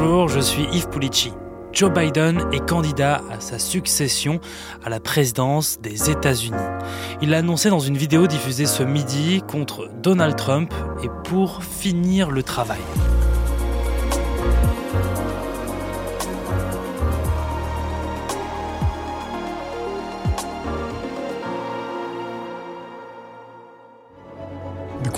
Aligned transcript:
Bonjour, 0.00 0.28
je 0.28 0.38
suis 0.38 0.62
Yves 0.72 0.90
Pulici. 0.90 1.32
Joe 1.72 1.90
Biden 1.92 2.46
est 2.52 2.64
candidat 2.64 3.20
à 3.32 3.40
sa 3.40 3.58
succession 3.58 4.38
à 4.84 4.90
la 4.90 5.00
présidence 5.00 5.80
des 5.80 6.08
États-Unis. 6.08 6.54
Il 7.20 7.30
l'a 7.30 7.38
annoncé 7.38 7.68
dans 7.68 7.80
une 7.80 7.96
vidéo 7.96 8.28
diffusée 8.28 8.66
ce 8.66 8.84
midi 8.84 9.42
contre 9.48 9.90
Donald 10.00 10.36
Trump 10.36 10.72
et 11.02 11.08
pour 11.24 11.64
finir 11.64 12.30
le 12.30 12.44
travail. 12.44 12.78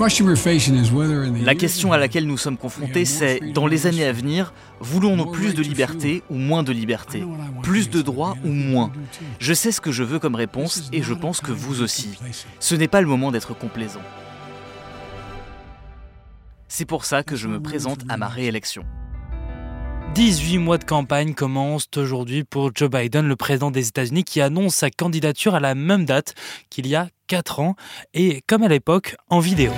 La 0.00 1.54
question 1.54 1.92
à 1.92 1.98
laquelle 1.98 2.26
nous 2.26 2.38
sommes 2.38 2.56
confrontés, 2.56 3.04
c'est, 3.04 3.40
dans 3.52 3.66
les 3.66 3.86
années 3.86 4.06
à 4.06 4.12
venir, 4.12 4.54
voulons-nous 4.80 5.30
plus 5.30 5.52
de 5.52 5.60
liberté 5.60 6.22
ou 6.30 6.36
moins 6.36 6.62
de 6.62 6.72
liberté? 6.72 7.22
Plus 7.62 7.90
de 7.90 8.00
droits 8.00 8.34
ou 8.42 8.48
moins? 8.48 8.92
Je 9.38 9.52
sais 9.52 9.72
ce 9.72 9.80
que 9.82 9.92
je 9.92 10.02
veux 10.02 10.18
comme 10.18 10.36
réponse 10.36 10.88
et 10.94 11.02
je 11.02 11.12
pense 11.12 11.42
que 11.42 11.52
vous 11.52 11.82
aussi. 11.82 12.18
Ce 12.60 12.74
n'est 12.74 12.88
pas 12.88 13.02
le 13.02 13.08
moment 13.08 13.30
d'être 13.30 13.52
complaisant. 13.54 14.00
C'est 16.66 16.86
pour 16.86 17.04
ça 17.04 17.22
que 17.22 17.36
je 17.36 17.46
me 17.46 17.60
présente 17.60 18.00
à 18.08 18.16
ma 18.16 18.28
réélection. 18.28 18.84
18 20.14 20.58
mois 20.58 20.78
de 20.78 20.84
campagne 20.84 21.34
commencent 21.34 21.90
aujourd'hui 21.96 22.42
pour 22.42 22.70
Joe 22.74 22.90
Biden, 22.90 23.28
le 23.28 23.36
président 23.36 23.70
des 23.70 23.88
États-Unis, 23.88 24.24
qui 24.24 24.40
annonce 24.40 24.76
sa 24.76 24.90
candidature 24.90 25.54
à 25.54 25.60
la 25.60 25.74
même 25.74 26.04
date 26.04 26.34
qu'il 26.70 26.86
y 26.88 26.96
a 26.96 27.08
4 27.30 27.60
ans 27.60 27.76
et, 28.12 28.42
comme 28.48 28.64
à 28.64 28.68
l'époque, 28.68 29.14
en 29.28 29.38
vidéo. 29.38 29.70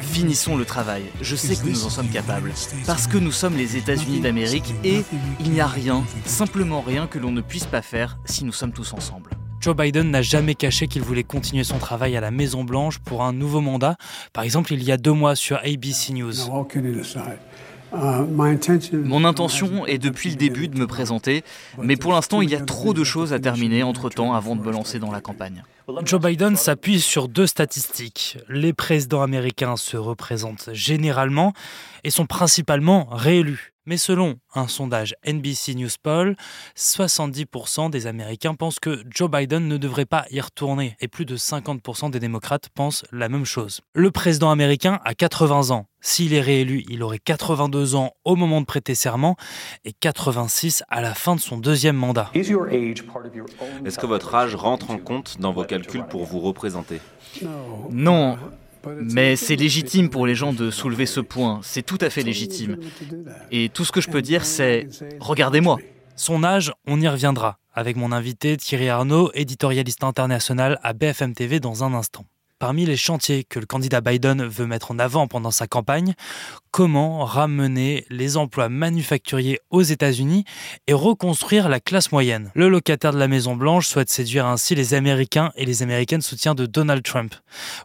Finissons 0.00 0.56
le 0.56 0.64
travail. 0.64 1.02
Je 1.20 1.36
sais 1.36 1.56
que 1.56 1.68
nous 1.68 1.84
en 1.84 1.90
sommes 1.90 2.08
capables. 2.08 2.52
Parce 2.86 3.06
que 3.06 3.18
nous 3.18 3.32
sommes 3.32 3.54
les 3.54 3.76
États-Unis 3.76 4.20
d'Amérique 4.20 4.72
et 4.82 5.04
il 5.40 5.50
n'y 5.50 5.60
a 5.60 5.66
rien, 5.66 6.02
simplement 6.24 6.80
rien 6.80 7.06
que 7.06 7.18
l'on 7.18 7.32
ne 7.32 7.42
puisse 7.42 7.66
pas 7.66 7.82
faire 7.82 8.18
si 8.24 8.46
nous 8.46 8.52
sommes 8.52 8.72
tous 8.72 8.94
ensemble. 8.94 9.32
Joe 9.60 9.76
Biden 9.76 10.10
n'a 10.10 10.22
jamais 10.22 10.54
caché 10.54 10.88
qu'il 10.88 11.02
voulait 11.02 11.22
continuer 11.22 11.64
son 11.64 11.76
travail 11.76 12.16
à 12.16 12.22
la 12.22 12.30
Maison 12.30 12.64
Blanche 12.64 12.98
pour 12.98 13.22
un 13.22 13.34
nouveau 13.34 13.60
mandat, 13.60 13.96
par 14.32 14.44
exemple 14.44 14.72
il 14.72 14.82
y 14.82 14.92
a 14.92 14.96
deux 14.96 15.12
mois 15.12 15.36
sur 15.36 15.58
ABC 15.58 16.14
News. 16.14 16.32
Mon 17.92 19.24
intention 19.24 19.86
est 19.86 19.98
depuis 19.98 20.30
le 20.30 20.36
début 20.36 20.68
de 20.68 20.78
me 20.78 20.86
présenter, 20.86 21.44
mais 21.82 21.96
pour 21.96 22.12
l'instant 22.12 22.40
il 22.40 22.48
y 22.48 22.54
a 22.54 22.60
trop 22.60 22.94
de 22.94 23.04
choses 23.04 23.34
à 23.34 23.38
terminer 23.38 23.82
entre-temps 23.82 24.34
avant 24.34 24.56
de 24.56 24.62
me 24.62 24.72
lancer 24.72 24.98
dans 24.98 25.10
la 25.10 25.20
campagne. 25.20 25.62
Joe 26.04 26.20
Biden 26.20 26.56
s'appuie 26.56 27.00
sur 27.00 27.28
deux 27.28 27.46
statistiques. 27.46 28.38
Les 28.48 28.72
présidents 28.72 29.22
américains 29.22 29.76
se 29.76 29.96
représentent 29.96 30.70
généralement 30.72 31.52
et 32.02 32.10
sont 32.10 32.26
principalement 32.26 33.06
réélus. 33.10 33.72
Mais 33.88 33.96
selon 33.96 34.34
un 34.56 34.66
sondage 34.66 35.14
NBC 35.24 35.76
News 35.76 35.88
Poll, 36.02 36.34
70% 36.76 37.88
des 37.88 38.08
Américains 38.08 38.56
pensent 38.56 38.80
que 38.80 39.04
Joe 39.08 39.30
Biden 39.30 39.68
ne 39.68 39.76
devrait 39.76 40.06
pas 40.06 40.26
y 40.32 40.40
retourner 40.40 40.96
et 40.98 41.06
plus 41.06 41.24
de 41.24 41.36
50% 41.36 42.10
des 42.10 42.18
démocrates 42.18 42.68
pensent 42.70 43.04
la 43.12 43.28
même 43.28 43.44
chose. 43.44 43.80
Le 43.94 44.10
président 44.10 44.50
américain 44.50 44.98
a 45.04 45.14
80 45.14 45.70
ans. 45.70 45.86
S'il 46.08 46.34
est 46.34 46.40
réélu, 46.40 46.84
il 46.88 47.02
aurait 47.02 47.18
82 47.18 47.96
ans 47.96 48.12
au 48.24 48.36
moment 48.36 48.60
de 48.60 48.64
prêter 48.64 48.94
serment 48.94 49.34
et 49.84 49.92
86 49.92 50.84
à 50.88 51.00
la 51.00 51.14
fin 51.14 51.34
de 51.34 51.40
son 51.40 51.58
deuxième 51.58 51.96
mandat. 51.96 52.30
Est-ce 52.32 53.98
que 53.98 54.06
votre 54.06 54.32
âge 54.36 54.54
rentre 54.54 54.92
en 54.92 54.98
compte 54.98 55.40
dans 55.40 55.52
vos 55.52 55.64
calculs 55.64 56.04
pour 56.04 56.24
vous 56.24 56.38
représenter? 56.38 57.00
Non, 57.90 58.38
mais 58.86 59.34
c'est 59.34 59.56
légitime 59.56 60.08
pour 60.08 60.28
les 60.28 60.36
gens 60.36 60.52
de 60.52 60.70
soulever 60.70 61.06
ce 61.06 61.18
point, 61.18 61.58
c'est 61.64 61.82
tout 61.82 61.98
à 62.00 62.08
fait 62.08 62.22
légitime. 62.22 62.76
Et 63.50 63.68
tout 63.68 63.84
ce 63.84 63.90
que 63.90 64.00
je 64.00 64.08
peux 64.08 64.22
dire, 64.22 64.44
c'est 64.44 64.86
regardez-moi. 65.18 65.76
Son 66.14 66.44
âge, 66.44 66.72
on 66.86 67.00
y 67.00 67.08
reviendra, 67.08 67.58
avec 67.74 67.96
mon 67.96 68.12
invité 68.12 68.56
Thierry 68.56 68.88
Arnaud, 68.88 69.32
éditorialiste 69.34 70.04
international 70.04 70.78
à 70.84 70.92
BFM 70.92 71.34
TV 71.34 71.58
dans 71.58 71.82
un 71.82 71.94
instant. 71.94 72.24
Parmi 72.58 72.86
les 72.86 72.96
chantiers 72.96 73.44
que 73.44 73.58
le 73.58 73.66
candidat 73.66 74.00
Biden 74.00 74.42
veut 74.42 74.66
mettre 74.66 74.90
en 74.90 74.98
avant 74.98 75.26
pendant 75.26 75.50
sa 75.50 75.66
campagne, 75.66 76.14
comment 76.70 77.22
ramener 77.26 78.06
les 78.08 78.38
emplois 78.38 78.70
manufacturiers 78.70 79.60
aux 79.68 79.82
États-Unis 79.82 80.44
et 80.86 80.94
reconstruire 80.94 81.68
la 81.68 81.80
classe 81.80 82.12
moyenne? 82.12 82.50
Le 82.54 82.70
locataire 82.70 83.12
de 83.12 83.18
la 83.18 83.28
Maison 83.28 83.56
Blanche 83.56 83.86
souhaite 83.86 84.08
séduire 84.08 84.46
ainsi 84.46 84.74
les 84.74 84.94
Américains 84.94 85.52
et 85.56 85.66
les 85.66 85.82
Américaines 85.82 86.22
soutiens 86.22 86.54
de 86.54 86.64
Donald 86.64 87.02
Trump. 87.02 87.34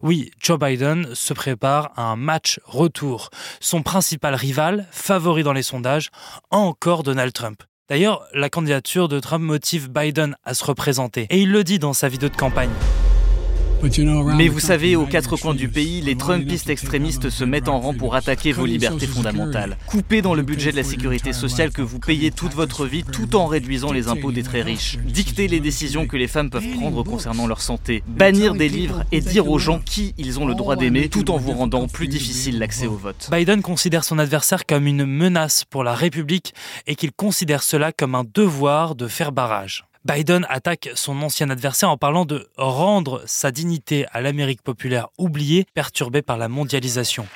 Oui, 0.01 0.31
Joe 0.39 0.57
Biden 0.57 1.13
se 1.15 1.33
prépare 1.33 1.91
à 1.97 2.03
un 2.03 2.15
match 2.15 2.61
retour. 2.63 3.29
Son 3.59 3.83
principal 3.83 4.35
rival, 4.35 4.87
favori 4.91 5.43
dans 5.43 5.51
les 5.51 5.63
sondages, 5.63 6.11
encore 6.49 7.03
Donald 7.03 7.33
Trump. 7.33 7.61
D'ailleurs, 7.89 8.25
la 8.33 8.49
candidature 8.49 9.09
de 9.09 9.19
Trump 9.19 9.43
motive 9.43 9.89
Biden 9.89 10.37
à 10.45 10.53
se 10.53 10.63
représenter, 10.63 11.27
et 11.29 11.41
il 11.41 11.51
le 11.51 11.65
dit 11.65 11.77
dans 11.77 11.91
sa 11.91 12.07
vidéo 12.07 12.29
de 12.29 12.37
campagne. 12.37 12.71
Mais 14.35 14.47
vous 14.47 14.59
savez, 14.59 14.95
aux 14.95 15.07
quatre 15.07 15.37
coins 15.37 15.55
du 15.55 15.67
pays, 15.67 16.01
les 16.01 16.15
Trumpistes 16.15 16.69
extrémistes 16.69 17.29
se 17.29 17.43
mettent 17.43 17.67
en 17.67 17.79
rang 17.79 17.93
pour 17.95 18.13
attaquer 18.13 18.51
vos 18.51 18.65
libertés 18.65 19.07
fondamentales. 19.07 19.77
Couper 19.87 20.21
dans 20.21 20.35
le 20.35 20.43
budget 20.43 20.71
de 20.71 20.75
la 20.75 20.83
sécurité 20.83 21.33
sociale 21.33 21.71
que 21.71 21.81
vous 21.81 21.97
payez 21.97 22.29
toute 22.29 22.53
votre 22.53 22.85
vie 22.85 23.03
tout 23.03 23.35
en 23.35 23.47
réduisant 23.47 23.91
les 23.91 24.07
impôts 24.07 24.31
des 24.31 24.43
très 24.43 24.61
riches. 24.61 24.97
Dicter 25.03 25.47
les 25.47 25.59
décisions 25.59 26.05
que 26.05 26.15
les 26.15 26.27
femmes 26.27 26.51
peuvent 26.51 26.69
prendre 26.77 27.03
concernant 27.03 27.47
leur 27.47 27.61
santé. 27.61 28.03
Bannir 28.07 28.53
des 28.53 28.69
livres 28.69 29.03
et 29.11 29.19
dire 29.19 29.49
aux 29.49 29.59
gens 29.59 29.79
qui 29.79 30.13
ils 30.17 30.39
ont 30.39 30.45
le 30.45 30.53
droit 30.53 30.75
d'aimer 30.75 31.09
tout 31.09 31.31
en 31.31 31.37
vous 31.37 31.53
rendant 31.53 31.87
plus 31.87 32.07
difficile 32.07 32.59
l'accès 32.59 32.87
au 32.87 32.95
vote. 32.95 33.29
Biden 33.31 33.61
considère 33.63 34.03
son 34.03 34.19
adversaire 34.19 34.65
comme 34.65 34.85
une 34.85 35.05
menace 35.05 35.65
pour 35.65 35.83
la 35.83 35.95
République 35.95 36.53
et 36.85 36.95
qu'il 36.95 37.11
considère 37.11 37.63
cela 37.63 37.91
comme 37.91 38.13
un 38.13 38.25
devoir 38.31 38.95
de 38.95 39.07
faire 39.07 39.31
barrage. 39.31 39.85
Biden 40.03 40.47
attaque 40.49 40.89
son 40.95 41.21
ancien 41.21 41.49
adversaire 41.51 41.91
en 41.91 41.97
parlant 41.97 42.25
de 42.25 42.47
rendre 42.57 43.21
sa 43.27 43.51
dignité 43.51 44.05
à 44.11 44.21
l'Amérique 44.21 44.63
populaire 44.63 45.09
oubliée, 45.19 45.65
perturbée 45.75 46.23
par 46.23 46.39
la 46.39 46.49
mondialisation. 46.49 47.27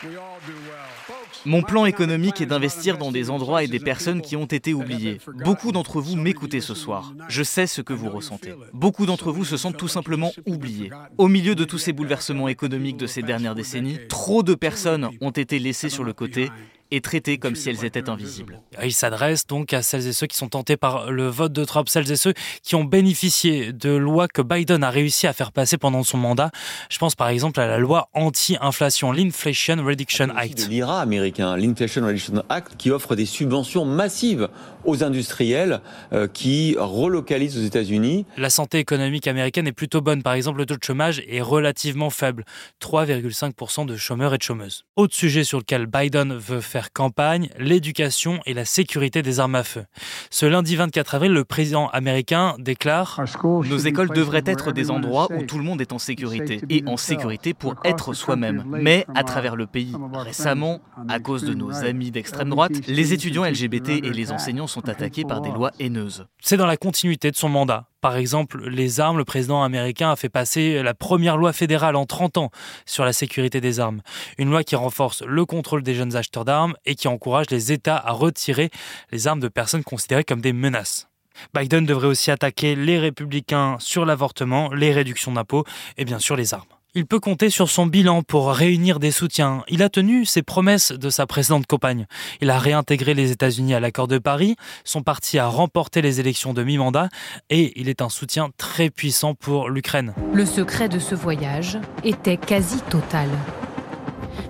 Mon 1.46 1.62
plan 1.62 1.86
économique 1.86 2.42
est 2.42 2.48
d'investir 2.48 2.98
dans 2.98 3.12
des 3.12 3.30
endroits 3.30 3.64
et 3.64 3.68
des 3.68 3.80
personnes 3.80 4.22
qui 4.22 4.36
ont 4.36 4.46
été 4.46 4.74
oubliés. 4.74 5.20
Beaucoup 5.44 5.72
d'entre 5.72 6.02
vous 6.02 6.16
m'écoutez 6.16 6.60
ce 6.60 6.74
soir. 6.74 7.14
Je 7.28 7.44
sais 7.44 7.68
ce 7.68 7.84
que 7.84 7.94
vous 7.94 8.10
ressentez. 8.10 8.56
Beaucoup 8.74 9.06
d'entre 9.06 9.32
vous 9.32 9.46
se 9.46 9.58
sentent 9.58 9.78
tout 9.78 9.88
simplement 9.88 10.32
oubliés. 10.48 10.90
Au 11.20 11.28
milieu 11.28 11.54
de 11.54 11.64
tous 11.64 11.78
ces 11.78 11.94
bouleversements 11.94 12.48
économiques 12.48 12.98
de 12.98 13.06
ces 13.06 13.22
dernières 13.22 13.54
décennies, 13.54 14.00
trop 14.10 14.42
de 14.42 14.56
personnes 14.56 15.12
ont 15.22 15.30
été 15.30 15.60
laissées 15.60 15.90
sur 15.90 16.04
le 16.04 16.14
côté 16.14 16.50
et 16.96 17.02
traitées 17.02 17.38
comme 17.38 17.56
si 17.56 17.70
elles 17.70 17.84
étaient 17.84 18.10
invisibles. 18.10 18.62
Il 18.82 18.94
s'adresse 18.94 19.48
donc 19.48 19.74
à 19.74 19.82
celles 19.82 20.08
et 20.08 20.14
ceux 20.14 20.28
qui 20.28 20.38
sont 20.38 20.48
tentés 20.48 20.78
par 20.78 21.12
le 21.12 21.28
vote 21.28 21.52
de 21.52 21.66
Trump, 21.66 21.90
celles 21.90 22.10
et 22.10 22.16
ceux 22.16 22.34
qui 22.64 22.76
ont 22.76 22.86
bénéficié 22.86 23.74
de 23.74 23.90
lois 23.90 24.28
que 24.28 24.42
Biden 24.42 24.84
a 24.84 24.90
réussi 24.90 25.28
à 25.28 25.34
faire 25.34 25.52
passer 25.52 25.78
pendant 25.78 26.04
son 26.04 26.18
mandat. 26.18 26.52
Je 26.90 26.98
pense 26.98 27.16
par 27.16 27.28
exemple 27.28 27.60
à 27.60 27.68
la 27.68 27.78
loi 27.78 28.10
anti-inflation, 28.14 29.12
l'Inflation 29.12 29.84
Reduction 29.84 30.30
Act. 30.36 30.68
L'IRA 30.70 31.02
américain, 31.02 31.58
l'Inflation 31.58 32.06
Reduction 32.06 32.44
Act, 32.48 32.78
qui 32.78 32.92
offre 32.92 33.16
des 33.16 33.26
subventions 33.26 33.86
massives 33.86 34.48
aux 34.86 35.04
industriels 35.04 35.82
euh, 36.14 36.28
qui 36.28 36.76
relocalisent 36.78 37.58
aux 37.58 37.64
États-Unis. 37.64 38.26
La 38.38 38.50
santé 38.50 38.80
économique 38.80 39.28
américaine 39.28 39.68
est 39.68 39.74
plutôt 39.74 40.02
bonne. 40.02 40.24
Par 40.24 40.34
exemple, 40.34 40.60
le 40.60 40.66
taux 40.66 40.78
de 40.78 40.84
chômage 40.84 41.24
est 41.28 41.42
relativement 41.42 42.10
faible, 42.10 42.46
3,5% 42.82 43.86
de 43.86 43.98
chômeurs 43.98 44.34
et 44.34 44.38
de 44.38 44.44
chômeuses. 44.44 44.86
Autre 44.96 45.16
sujet 45.16 45.44
sur 45.44 45.58
lequel 45.58 45.88
Biden 45.88 46.36
veut 46.36 46.62
faire 46.62 46.85
campagne, 46.94 47.50
l'éducation 47.58 48.40
et 48.46 48.54
la 48.54 48.66
sécurité 48.66 49.22
des 49.22 49.40
armes 49.40 49.56
à 49.56 49.64
feu. 49.64 49.86
Ce 50.30 50.46
lundi 50.46 50.76
24 50.76 51.16
avril, 51.16 51.34
le 51.34 51.44
président 51.44 51.88
américain 51.90 52.56
déclare 52.60 53.22
Nos 53.44 53.78
écoles 53.78 54.10
devraient 54.10 54.44
être 54.46 54.72
des 54.72 54.92
endroits 54.92 55.28
où 55.32 55.44
tout 55.44 55.58
le 55.58 55.64
monde 55.64 55.82
est 55.82 55.94
en 55.94 56.00
sécurité, 56.00 56.62
et 56.70 56.84
en 56.88 56.98
sécurité 56.98 57.54
pour 57.54 57.76
être 57.84 58.14
soi-même. 58.14 58.64
Mais 58.68 59.06
à 59.16 59.24
travers 59.24 59.56
le 59.56 59.68
pays, 59.68 59.96
récemment, 60.14 60.82
à 61.08 61.20
cause 61.20 61.44
de 61.44 61.54
nos 61.54 61.74
amis 61.84 62.12
d'extrême 62.12 62.50
droite, 62.50 62.74
les 62.88 63.14
étudiants 63.14 63.46
LGBT 63.46 63.90
et 63.90 64.12
les 64.12 64.32
enseignants 64.32 64.68
sont 64.68 64.88
attaqués 64.90 65.24
par 65.24 65.42
des 65.42 65.52
lois 65.52 65.72
haineuses. 65.80 66.26
C'est 66.42 66.58
dans 66.58 66.66
la 66.66 66.78
continuité 66.78 67.32
de 67.32 67.36
son 67.36 67.50
mandat. 67.50 67.88
Par 68.06 68.18
exemple, 68.18 68.70
les 68.70 69.00
armes, 69.00 69.18
le 69.18 69.26
président 69.26 69.64
américain 69.64 70.12
a 70.12 70.16
fait 70.16 70.30
passer 70.30 70.84
la 70.84 70.94
première 70.94 71.38
loi 71.38 71.54
fédérale 71.54 71.96
en 71.96 72.06
30 72.06 72.38
ans 72.38 72.52
sur 72.86 73.04
la 73.04 73.14
sécurité 73.14 73.62
des 73.62 73.80
armes. 73.80 74.04
Une 74.38 74.52
loi 74.52 74.64
qui 74.64 74.76
renforce 74.76 75.24
le 75.24 75.44
contrôle 75.44 75.82
des 75.82 75.96
jeunes 75.96 76.16
acheteurs 76.16 76.46
d'armes 76.46 76.76
et 76.86 76.94
qui 76.94 77.08
encourage 77.08 77.50
les 77.50 77.72
États 77.72 77.98
à 77.98 78.12
retirer 78.12 78.70
les 79.12 79.26
armes 79.26 79.40
de 79.40 79.48
personnes 79.48 79.84
considérées 79.84 80.24
comme 80.24 80.40
des 80.40 80.54
menaces. 80.54 81.08
Biden 81.56 81.84
devrait 81.88 82.06
aussi 82.06 82.30
attaquer 82.30 82.76
les 82.76 83.00
républicains 83.00 83.78
sur 83.80 84.06
l'avortement, 84.06 84.72
les 84.72 84.92
réductions 84.92 85.32
d'impôts 85.32 85.64
et 85.98 86.06
bien 86.06 86.20
sûr 86.20 86.36
les 86.36 86.54
armes. 86.54 86.75
Il 86.98 87.06
peut 87.06 87.20
compter 87.20 87.50
sur 87.50 87.70
son 87.70 87.88
bilan 87.88 88.24
pour 88.24 88.50
réunir 88.52 89.00
des 89.00 89.12
soutiens. 89.12 89.66
Il 89.68 89.84
a 89.84 89.90
tenu 89.90 90.24
ses 90.24 90.42
promesses 90.42 90.94
de 90.94 91.10
sa 91.10 91.28
précédente 91.28 91.68
campagne. 91.68 92.06
Il 92.40 92.50
a 92.50 92.58
réintégré 92.58 93.14
les 93.14 93.32
États-Unis 93.32 93.74
à 93.74 93.82
l'accord 93.82 94.08
de 94.08 94.18
Paris, 94.18 94.56
son 94.86 95.04
parti 95.04 95.38
a 95.38 95.48
remporté 95.48 96.02
les 96.02 96.22
élections 96.22 96.54
de 96.54 96.64
mi-mandat 96.64 97.10
et 97.50 97.78
il 97.78 97.90
est 97.90 98.02
un 98.02 98.08
soutien 98.08 98.50
très 98.56 98.90
puissant 98.90 99.36
pour 99.36 99.68
l'Ukraine. 99.68 100.14
Le 100.34 100.46
secret 100.46 100.88
de 100.88 101.00
ce 101.00 101.16
voyage 101.16 101.80
était 102.06 102.38
quasi 102.38 102.80
total. 102.84 103.28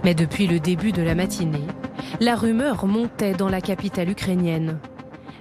Mais 0.03 0.13
depuis 0.13 0.45
le 0.45 0.59
début 0.59 0.91
de 0.91 1.01
la 1.01 1.15
matinée, 1.15 1.65
la 2.19 2.35
rumeur 2.35 2.85
montait 2.85 3.33
dans 3.33 3.49
la 3.49 3.59
capitale 3.59 4.11
ukrainienne. 4.11 4.77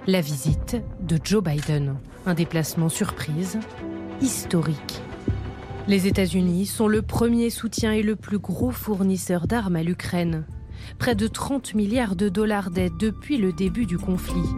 La 0.07 0.21
visite 0.21 0.77
de 1.01 1.19
Joe 1.23 1.43
Biden, 1.43 1.97
un 2.25 2.33
déplacement 2.33 2.89
surprise, 2.89 3.59
historique. 4.21 5.01
Les 5.87 6.07
États-Unis 6.07 6.65
sont 6.65 6.87
le 6.87 7.03
premier 7.03 7.51
soutien 7.51 7.91
et 7.91 8.01
le 8.01 8.15
plus 8.15 8.39
gros 8.39 8.71
fournisseur 8.71 9.45
d'armes 9.45 9.75
à 9.75 9.83
l'Ukraine. 9.83 10.43
Près 10.97 11.13
de 11.13 11.27
30 11.27 11.75
milliards 11.75 12.15
de 12.15 12.27
dollars 12.27 12.71
d'aide 12.71 12.97
depuis 12.97 13.37
le 13.37 13.53
début 13.53 13.85
du 13.85 13.99
conflit. 13.99 14.49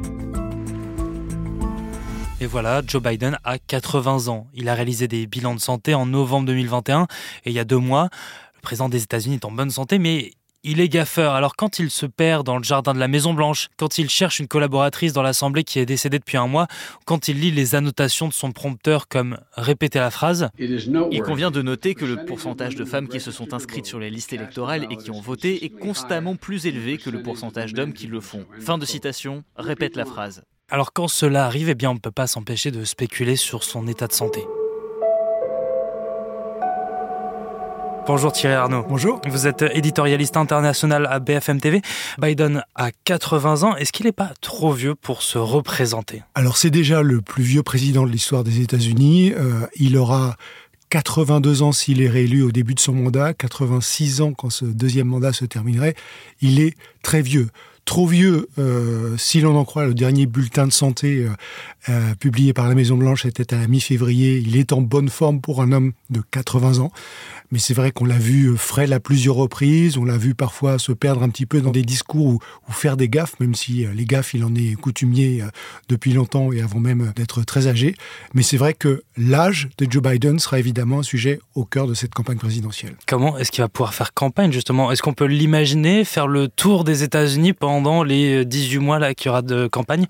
Et 2.39 2.45
voilà, 2.45 2.81
Joe 2.87 3.03
Biden 3.03 3.37
a 3.43 3.59
80 3.59 4.29
ans. 4.29 4.47
Il 4.53 4.69
a 4.69 4.73
réalisé 4.73 5.09
des 5.09 5.27
bilans 5.27 5.55
de 5.55 5.59
santé 5.59 5.93
en 5.93 6.05
novembre 6.05 6.45
2021 6.45 7.07
et 7.43 7.49
il 7.49 7.53
y 7.53 7.59
a 7.59 7.65
deux 7.65 7.77
mois. 7.77 8.07
Le 8.55 8.61
président 8.61 8.87
des 8.87 9.03
États-Unis 9.03 9.35
est 9.35 9.45
en 9.45 9.51
bonne 9.51 9.71
santé, 9.71 9.99
mais 9.99 10.31
il 10.67 10.81
est 10.81 10.89
gaffeur. 10.89 11.33
Alors 11.33 11.55
quand 11.55 11.79
il 11.79 11.89
se 11.89 12.05
perd 12.05 12.45
dans 12.45 12.57
le 12.57 12.63
jardin 12.63 12.93
de 12.93 12.99
la 12.99 13.07
Maison 13.07 13.33
Blanche, 13.33 13.69
quand 13.77 13.97
il 13.97 14.09
cherche 14.09 14.39
une 14.39 14.47
collaboratrice 14.47 15.13
dans 15.13 15.21
l'Assemblée 15.21 15.63
qui 15.63 15.79
est 15.79 15.85
décédée 15.85 16.19
depuis 16.19 16.37
un 16.37 16.47
mois, 16.47 16.67
quand 17.05 17.29
il 17.29 17.39
lit 17.39 17.51
les 17.51 17.73
annotations 17.73 18.27
de 18.27 18.33
son 18.33 18.51
prompteur 18.51 19.07
comme 19.07 19.39
répéter 19.53 19.99
la 19.99 20.11
phrase. 20.11 20.49
Il 20.59 21.21
convient 21.21 21.51
de 21.51 21.61
noter 21.61 21.95
que 21.95 22.03
le 22.03 22.25
pourcentage 22.25 22.75
de 22.75 22.83
femmes 22.83 23.07
qui 23.07 23.21
se 23.21 23.31
sont 23.31 23.53
inscrites 23.53 23.85
sur 23.85 23.99
les 23.99 24.09
listes 24.09 24.33
électorales 24.33 24.87
et 24.89 24.97
qui 24.97 25.09
ont 25.09 25.21
voté 25.21 25.63
est 25.63 25.69
constamment 25.69 26.35
plus 26.35 26.65
élevé 26.65 26.97
que 26.97 27.09
le 27.09 27.23
pourcentage 27.23 27.73
d'hommes 27.73 27.93
qui 27.93 28.07
le 28.07 28.19
font. 28.19 28.45
Fin 28.59 28.77
de 28.77 28.85
citation, 28.85 29.43
répète 29.55 29.95
la 29.95 30.05
phrase. 30.05 30.43
Alors 30.69 30.91
quand 30.91 31.07
cela 31.07 31.45
arrive, 31.45 31.69
eh 31.69 31.75
bien 31.75 31.91
on 31.91 31.93
ne 31.93 31.99
peut 31.99 32.11
pas 32.11 32.27
s'empêcher 32.27 32.71
de 32.71 32.83
spéculer 32.83 33.37
sur 33.37 33.63
son 33.63 33.87
état 33.87 34.07
de 34.07 34.13
santé. 34.13 34.43
Bonjour 38.07 38.31
Thierry 38.31 38.55
Arnaud. 38.55 38.85
Bonjour. 38.87 39.19
Vous 39.27 39.47
êtes 39.47 39.65
éditorialiste 39.73 40.37
international 40.37 41.09
à 41.11 41.19
BFM 41.19 41.59
TV. 41.59 41.81
Biden 42.17 42.63
a 42.75 42.91
80 43.03 43.63
ans. 43.63 43.75
Est-ce 43.75 43.91
qu'il 43.91 44.05
n'est 44.05 44.13
pas 44.13 44.31
trop 44.39 44.71
vieux 44.71 44.95
pour 44.95 45.21
se 45.21 45.37
représenter? 45.37 46.23
Alors 46.33 46.55
c'est 46.55 46.69
déjà 46.69 47.01
le 47.01 47.21
plus 47.21 47.43
vieux 47.43 47.63
président 47.63 48.05
de 48.05 48.09
l'histoire 48.09 48.45
des 48.45 48.61
États-Unis. 48.61 49.33
Euh, 49.35 49.67
il 49.75 49.97
aura 49.97 50.37
82 50.89 51.63
ans 51.63 51.73
s'il 51.73 52.01
est 52.01 52.07
réélu 52.07 52.43
au 52.43 52.51
début 52.53 52.75
de 52.75 52.79
son 52.79 52.93
mandat, 52.93 53.33
86 53.33 54.21
ans 54.21 54.31
quand 54.31 54.51
ce 54.51 54.63
deuxième 54.63 55.07
mandat 55.07 55.33
se 55.33 55.43
terminerait. 55.43 55.95
Il 56.39 56.61
est 56.61 56.77
très 57.03 57.21
vieux 57.21 57.49
trop 57.87 58.05
vieux, 58.05 58.49
euh, 58.59 59.15
si 59.17 59.39
l'on 59.39 59.55
en 59.55 59.63
croit 59.63 59.85
le 59.85 59.93
dernier 59.93 60.25
bulletin 60.25 60.67
de 60.67 60.73
santé 60.73 61.23
euh, 61.23 61.29
euh, 61.89 62.13
publié 62.15 62.51
par 62.51 62.67
la 62.67 62.75
Maison 62.75 62.97
Blanche, 62.97 63.25
était 63.25 63.53
à 63.53 63.57
la 63.57 63.67
mi-février. 63.67 64.43
Il 64.45 64.57
est 64.57 64.73
en 64.73 64.81
bonne 64.81 65.09
forme 65.09 65.39
pour 65.39 65.61
un 65.61 65.71
homme 65.71 65.93
de 66.09 66.21
80 66.31 66.79
ans. 66.79 66.91
Mais 67.49 67.59
c'est 67.59 67.73
vrai 67.73 67.91
qu'on 67.91 68.03
l'a 68.03 68.17
vu 68.17 68.57
frêle 68.57 68.91
à 68.91 68.99
plusieurs 68.99 69.35
reprises, 69.35 69.97
on 69.97 70.03
l'a 70.03 70.17
vu 70.17 70.35
parfois 70.35 70.79
se 70.79 70.91
perdre 70.91 71.23
un 71.23 71.29
petit 71.29 71.45
peu 71.45 71.61
dans 71.61 71.71
des 71.71 71.83
discours 71.83 72.25
ou, 72.25 72.39
faire 72.69 72.97
des 72.97 73.07
gaffes, 73.07 73.39
même 73.39 73.55
si 73.55 73.85
les 73.85 74.05
gaffes, 74.05 74.33
il 74.33 74.43
en 74.43 74.53
est 74.53 74.75
coutumier 74.75 75.41
depuis 75.87 76.11
longtemps 76.11 76.51
et 76.51 76.61
avant 76.61 76.81
même 76.81 77.13
d'être 77.15 77.43
très 77.43 77.67
âgé. 77.67 77.95
Mais 78.33 78.43
c'est 78.43 78.57
vrai 78.57 78.73
que 78.73 79.01
l'âge 79.15 79.69
de 79.77 79.89
Joe 79.89 80.03
Biden 80.03 80.39
sera 80.39 80.59
évidemment 80.59 80.99
un 80.99 81.03
sujet 81.03 81.39
au 81.55 81.63
cœur 81.63 81.87
de 81.87 81.93
cette 81.93 82.13
campagne 82.13 82.37
présidentielle. 82.37 82.97
Comment 83.07 83.37
est-ce 83.37 83.49
qu'il 83.49 83.61
va 83.61 83.69
pouvoir 83.69 83.93
faire 83.93 84.13
campagne 84.13 84.51
justement? 84.51 84.91
Est-ce 84.91 85.01
qu'on 85.01 85.13
peut 85.13 85.23
l'imaginer 85.25 86.03
faire 86.03 86.27
le 86.27 86.49
tour 86.49 86.83
des 86.83 87.03
États-Unis 87.03 87.53
pendant 87.53 87.76
pendant 87.77 88.01
les 88.01 88.43
18 88.43 88.79
mois 88.79 88.97
là 88.97 89.13
qu'il 89.13 89.27
y 89.27 89.29
aura 89.29 89.43
de 89.43 89.67
campagne, 89.67 90.07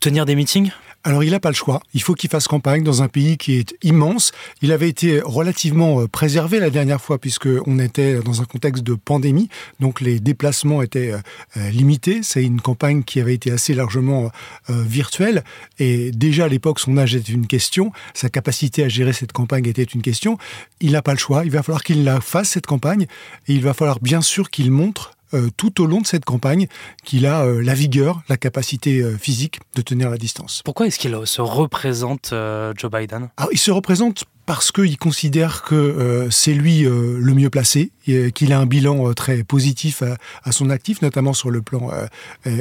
tenir 0.00 0.26
des 0.26 0.34
meetings? 0.34 0.72
Alors 1.04 1.22
il 1.22 1.30
n'a 1.30 1.38
pas 1.38 1.50
le 1.50 1.54
choix. 1.54 1.80
Il 1.94 2.02
faut 2.02 2.14
qu'il 2.14 2.28
fasse 2.28 2.48
campagne 2.48 2.82
dans 2.82 3.02
un 3.02 3.08
pays 3.08 3.36
qui 3.36 3.54
est 3.54 3.76
immense. 3.84 4.32
Il 4.62 4.72
avait 4.72 4.88
été 4.88 5.20
relativement 5.20 6.00
euh, 6.00 6.08
préservé 6.08 6.58
la 6.58 6.70
dernière 6.70 7.00
fois 7.00 7.18
puisqu'on 7.18 7.78
était 7.78 8.18
dans 8.20 8.40
un 8.42 8.44
contexte 8.46 8.82
de 8.82 8.94
pandémie, 8.94 9.48
donc 9.78 10.00
les 10.00 10.18
déplacements 10.18 10.82
étaient 10.82 11.12
euh, 11.12 11.18
euh, 11.56 11.70
limités. 11.70 12.20
C'est 12.24 12.42
une 12.42 12.60
campagne 12.60 13.04
qui 13.04 13.20
avait 13.20 13.34
été 13.34 13.52
assez 13.52 13.74
largement 13.74 14.30
virtuelle 14.68 15.44
et 15.78 16.10
déjà 16.10 16.46
à 16.46 16.48
l'époque 16.48 16.80
son 16.80 16.98
âge 16.98 17.14
était 17.14 17.32
une 17.32 17.46
question, 17.46 17.92
sa 18.12 18.28
capacité 18.28 18.82
à 18.82 18.88
gérer 18.88 19.12
cette 19.12 19.32
campagne 19.32 19.66
était 19.66 19.84
une 19.84 20.02
question. 20.02 20.36
Il 20.80 20.92
n'a 20.92 21.02
pas 21.02 21.12
le 21.12 21.18
choix. 21.18 21.44
Il 21.44 21.52
va 21.52 21.62
falloir 21.62 21.84
qu'il 21.84 22.02
la 22.02 22.20
fasse 22.20 22.50
cette 22.50 22.66
campagne 22.66 23.06
et 23.46 23.54
il 23.54 23.62
va 23.62 23.72
falloir 23.72 24.00
bien 24.00 24.20
sûr 24.20 24.50
qu'il 24.50 24.72
montre 24.72 25.12
euh, 25.34 25.48
tout 25.56 25.80
au 25.80 25.86
long 25.86 26.00
de 26.00 26.06
cette 26.06 26.24
campagne 26.24 26.66
qu'il 27.04 27.26
a 27.26 27.42
euh, 27.42 27.62
la 27.62 27.74
vigueur, 27.74 28.22
la 28.28 28.36
capacité 28.36 29.00
euh, 29.00 29.16
physique 29.16 29.60
de 29.74 29.82
tenir 29.82 30.10
la 30.10 30.18
distance. 30.18 30.62
Pourquoi 30.64 30.86
est-ce 30.86 30.98
qu'il 30.98 31.16
se 31.24 31.40
représente 31.40 32.34
Joe 32.76 32.90
Biden? 32.90 33.30
Il 33.50 33.58
se 33.58 33.70
représente 33.70 34.24
parce 34.46 34.72
qu'il 34.72 34.98
considère 34.98 35.62
que 35.62 36.28
c'est 36.30 36.54
lui 36.54 36.80
le 36.82 37.34
mieux 37.34 37.50
placé, 37.50 37.92
qu'il 38.34 38.52
a 38.52 38.58
un 38.58 38.66
bilan 38.66 39.12
très 39.14 39.44
positif 39.44 40.02
à, 40.44 40.52
son 40.52 40.70
actif, 40.70 41.02
notamment 41.02 41.32
sur 41.32 41.50
le 41.50 41.62
plan 41.62 41.90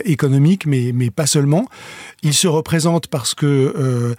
économique, 0.05 0.65
mais, 0.65 0.91
mais 0.93 1.09
pas 1.09 1.25
seulement. 1.25 1.67
Il 2.23 2.33
se 2.33 2.47
représente 2.47 3.07
parce 3.07 3.33
que 3.33 4.15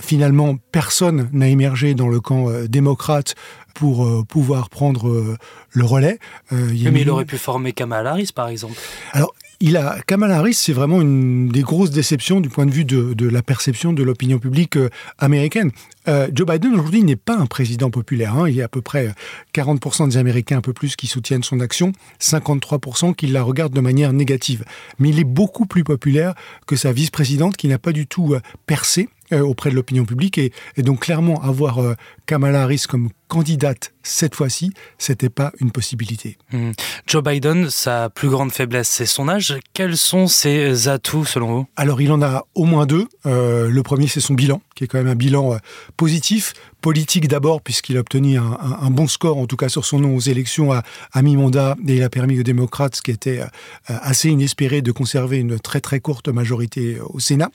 finalement 0.00 0.56
personne 0.72 1.28
n'a 1.32 1.48
émergé 1.48 1.94
dans 1.94 2.08
le 2.08 2.20
camp 2.20 2.50
démocrate 2.68 3.34
pour 3.76 4.06
euh, 4.06 4.24
pouvoir 4.24 4.70
prendre 4.70 5.08
euh, 5.08 5.36
le 5.70 5.84
relais. 5.84 6.18
Euh, 6.52 6.70
mais 6.90 7.02
il 7.02 7.10
aurait 7.10 7.26
pu 7.26 7.36
former 7.36 7.72
Kamala 7.72 8.12
Harris, 8.12 8.30
par 8.34 8.48
exemple. 8.48 8.76
Alors, 9.12 9.34
il 9.60 9.76
a 9.76 9.98
Kamala 10.06 10.38
Harris, 10.38 10.54
c'est 10.54 10.72
vraiment 10.72 11.00
une 11.00 11.48
des 11.48 11.62
grosses 11.62 11.90
déceptions 11.90 12.40
du 12.40 12.48
point 12.48 12.66
de 12.66 12.70
vue 12.70 12.84
de, 12.84 13.28
la 13.28 13.42
perception 13.42 13.92
de 13.92 14.02
l'opinion 14.02 14.38
publique 14.38 14.78
américaine. 15.18 15.70
Joe 16.06 16.46
Biden 16.46 16.74
aujourd'hui 16.74 17.02
n'est 17.02 17.16
pas 17.16 17.36
un 17.36 17.46
président 17.46 17.90
populaire. 17.90 18.36
Hein. 18.36 18.48
Il 18.48 18.54
y 18.54 18.62
a 18.62 18.66
à 18.66 18.68
peu 18.68 18.80
près 18.80 19.12
40% 19.54 20.08
des 20.08 20.16
Américains, 20.18 20.58
un 20.58 20.60
peu 20.60 20.72
plus, 20.72 20.94
qui 20.94 21.08
soutiennent 21.08 21.42
son 21.42 21.58
action, 21.58 21.92
53% 22.20 23.14
qui 23.14 23.26
la 23.26 23.42
regardent 23.42 23.74
de 23.74 23.80
manière 23.80 24.12
négative. 24.12 24.64
Mais 25.00 25.08
il 25.08 25.18
est 25.18 25.24
beaucoup 25.24 25.66
plus 25.66 25.82
populaire 25.82 26.34
que 26.66 26.76
sa 26.76 26.92
vice-présidente 26.92 27.56
qui 27.56 27.66
n'a 27.66 27.78
pas 27.78 27.92
du 27.92 28.06
tout 28.06 28.36
percé 28.66 29.08
euh, 29.08 29.15
auprès 29.32 29.70
de 29.70 29.74
l'opinion 29.74 30.04
publique. 30.04 30.38
Et, 30.38 30.52
donc 30.78 31.00
clairement, 31.00 31.42
avoir 31.42 31.78
euh, 31.78 31.94
Kamala 32.26 32.62
Harris 32.62 32.84
comme 32.88 33.10
candidate 33.28 33.92
cette 34.02 34.34
fois-ci, 34.34 34.72
c'était 34.98 35.28
pas 35.28 35.52
une 35.60 35.72
possibilité. 35.72 36.38
Hmm. 36.52 36.72
Joe 37.06 37.22
Biden, 37.22 37.70
sa 37.70 38.08
plus 38.08 38.28
grande 38.28 38.52
faiblesse, 38.52 38.88
c'est 38.88 39.06
son 39.06 39.28
âge. 39.28 39.58
Quels 39.72 39.96
sont 39.96 40.28
ses 40.28 40.88
atouts 40.88 41.24
selon 41.24 41.52
vous? 41.52 41.66
Alors 41.76 42.00
il 42.00 42.12
en 42.12 42.22
a 42.22 42.44
au 42.54 42.64
moins 42.64 42.86
deux. 42.86 43.08
Euh, 43.26 43.68
le 43.68 43.82
premier, 43.82 44.06
c'est 44.06 44.20
son 44.20 44.34
bilan, 44.34 44.60
qui 44.76 44.84
est 44.84 44.86
quand 44.86 44.98
même 44.98 45.08
un 45.08 45.16
bilan 45.16 45.58
positif 45.96 46.54
politique 46.86 47.26
d'abord, 47.26 47.62
puisqu'il 47.62 47.96
a 47.96 48.00
obtenu 48.00 48.38
un, 48.38 48.90
bon 48.90 49.08
score, 49.08 49.38
en 49.38 49.48
tout 49.48 49.56
cas 49.56 49.68
sur 49.68 49.84
son 49.84 49.98
nom 49.98 50.14
aux 50.14 50.20
élections 50.20 50.70
à, 50.72 50.84
mi-mandat, 51.20 51.74
et 51.84 51.96
il 51.96 52.02
a 52.04 52.08
permis 52.08 52.38
aux 52.38 52.44
démocrates, 52.44 52.94
ce 52.94 53.02
qui 53.02 53.10
était 53.10 53.40
euh, 53.40 53.46
assez 53.86 54.28
inespéré, 54.28 54.82
de 54.82 54.92
conserver 54.92 55.38
une 55.38 55.58
très 55.58 55.80
très 55.80 55.98
courte 55.98 56.28
majorité 56.28 56.94
euh, 56.94 57.04
au 57.06 57.18
Sénat. 57.18 57.50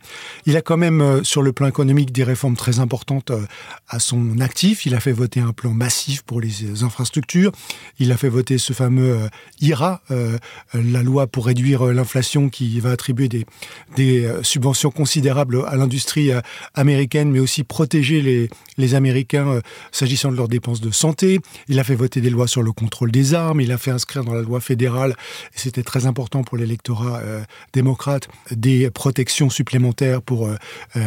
Il 0.45 0.57
a 0.57 0.61
quand 0.61 0.75
même, 0.75 0.99
euh, 0.99 1.23
sur 1.23 1.43
le 1.43 1.53
plan 1.53 1.67
économique, 1.67 2.11
des 2.11 2.25
réformes 2.25 2.57
très 2.57 2.79
importantes 2.79 3.31
à 3.87 3.99
son 3.99 4.41
actif. 4.41 4.85
Il 4.85 4.95
a 4.95 4.99
fait 4.99 5.13
voter 5.13 5.39
un 5.39 5.53
plan 5.53 5.71
massif 5.71 6.23
pour 6.23 6.41
les 6.41 6.83
infrastructures. 6.83 7.53
Il 7.99 8.11
a 8.11 8.17
fait 8.17 8.27
voter 8.27 8.57
ce 8.57 8.73
fameux 8.73 9.29
IRA, 9.61 10.01
la 10.73 11.03
loi 11.03 11.27
pour 11.27 11.45
réduire 11.45 11.85
l'inflation 11.85 12.49
qui 12.49 12.79
va 12.81 12.91
attribuer 12.91 13.29
des, 13.29 13.45
des 13.95 14.29
subventions 14.41 14.91
considérables 14.91 15.63
à 15.67 15.77
l'industrie 15.77 16.31
américaine, 16.73 17.10
mais 17.13 17.39
aussi 17.39 17.63
protéger 17.63 18.21
les, 18.77 18.95
Américains 18.95 19.47
euh, 19.47 19.61
s'agissant 19.91 20.31
de 20.31 20.37
leurs 20.37 20.47
dépenses 20.47 20.81
de 20.81 20.89
santé. 20.89 21.39
Il 21.67 21.79
a 21.79 21.83
fait 21.83 21.93
voter 21.93 22.19
des 22.19 22.31
lois 22.31 22.47
sur 22.47 22.63
le 22.63 22.71
contrôle 22.71 23.11
des 23.11 23.35
armes. 23.35 23.61
Il 23.61 23.71
a 23.71 23.77
fait 23.77 23.91
inscrire 23.91 24.23
dans 24.23 24.33
la 24.33 24.41
loi 24.41 24.59
fédérale, 24.59 25.11
et 25.53 25.59
c'était 25.59 25.83
très 25.83 26.07
important 26.07 26.43
pour 26.43 26.57
l'électorat 26.57 27.19
euh, 27.19 27.41
démocrate, 27.73 28.27
des 28.49 28.89
protections 28.89 29.51
supplémentaires 29.51 30.21
pour 30.23 30.47
euh, 30.47 30.55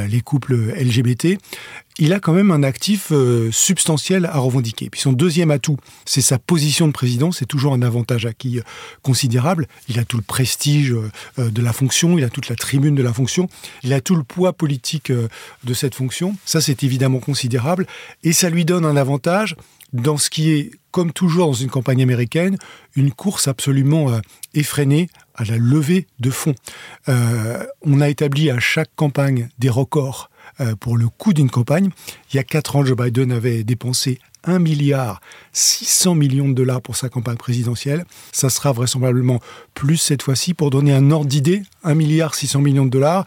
les 0.07 0.21
couples 0.21 0.55
LGBT 0.55 1.39
il 1.99 2.13
a 2.13 2.21
quand 2.21 2.33
même 2.33 2.51
un 2.51 2.63
actif 2.63 3.13
substantiel 3.53 4.27
à 4.27 4.39
revendiquer. 4.39 4.91
Puis 4.91 5.01
son 5.01 5.13
deuxième 5.13 5.51
atout, 5.51 5.77
c'est 6.05 6.21
sa 6.21 6.39
position 6.39 6.87
de 6.87 6.93
président, 6.93 7.31
c'est 7.31 7.47
toujours 7.47 7.73
un 7.73 7.83
avantage 7.83 8.27
acquis 8.27 8.61
considérable. 9.03 9.69
Il 9.89 9.99
a 9.99 10.05
tout 10.05 10.17
le 10.17 10.23
prestige 10.23 10.95
de 11.39 11.63
la 11.63 11.73
fonction, 11.73 12.19
il 12.19 12.25
a 12.25 12.31
toute 12.31 12.49
la 12.49 12.57
tribune 12.57 12.95
de 12.95 13.03
la 13.03 13.13
fonction, 13.13 13.49
il 13.85 13.93
a 13.93 14.01
tout 14.01 14.17
le 14.17 14.25
poids 14.25 14.53
politique 14.53 15.13
de 15.13 15.75
cette 15.75 15.95
fonction. 15.95 16.37
Ça, 16.45 16.61
c'est 16.61 16.83
évidemment 16.83 17.21
considérable. 17.21 17.87
Et 18.25 18.33
ça 18.33 18.51
lui 18.51 18.65
donne 18.65 18.85
un 18.85 18.97
avantage 18.97 19.57
dans 19.95 20.19
ce 20.19 20.29
qui 20.29 20.51
est, 20.51 20.73
comme 20.91 21.13
toujours 21.13 21.47
dans 21.47 21.53
une 21.53 21.71
campagne 21.71 22.03
américaine, 22.03 22.59
une 22.97 23.13
course 23.13 23.49
absolument 23.49 24.11
euh, 24.11 24.21
effrénée 24.53 25.09
à 25.35 25.45
la 25.45 25.57
levée 25.57 26.07
de 26.21 26.31
fonds. 26.31 26.55
Euh, 27.09 27.65
on 27.83 28.01
a 28.01 28.09
établi 28.09 28.51
à 28.51 28.59
chaque 28.59 28.91
campagne 28.97 29.49
des 29.59 29.71
records 29.71 30.31
euh, 30.31 30.34
pour 30.81 30.97
le 30.97 31.09
coût 31.09 31.33
d'une 31.33 31.51
campagne. 31.51 31.91
Il 32.33 32.37
y 32.37 32.39
a 32.39 32.45
quatre 32.45 32.77
ans, 32.77 32.85
Joe 32.85 32.97
Biden 32.97 33.33
avait 33.33 33.65
dépensé 33.65 34.19
1 34.47 34.59
milliard 34.59 35.21
600 35.53 36.15
millions 36.15 36.49
de 36.49 36.55
dollars 36.55 36.83
pour 36.83 36.97
sa 36.97 37.09
campagne 37.09 37.37
présidentielle. 37.37 38.05
Ça 38.33 38.51
sera 38.51 38.73
vraisemblablement 38.73 39.41
plus 39.75 39.97
cette 39.97 40.23
fois-ci. 40.23 40.55
Pour 40.55 40.71
donner 40.71 40.93
un 40.93 41.11
ordre 41.11 41.27
d'idée, 41.27 41.63
1 41.83 41.95
milliard 41.95 42.35
600 42.35 42.61
millions 42.61 42.85
de 42.85 42.91
dollars, 42.91 43.25